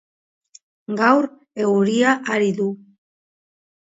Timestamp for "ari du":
2.37-2.67